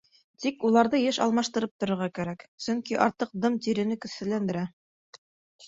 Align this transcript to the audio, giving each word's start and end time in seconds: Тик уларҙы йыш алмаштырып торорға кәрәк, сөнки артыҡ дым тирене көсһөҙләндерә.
Тик 0.43 0.63
уларҙы 0.69 1.01
йыш 1.01 1.19
алмаштырып 1.25 1.75
торорға 1.83 2.09
кәрәк, 2.21 2.43
сөнки 2.69 2.99
артыҡ 3.07 3.39
дым 3.47 3.61
тирене 3.69 4.01
көсһөҙләндерә. 4.07 4.67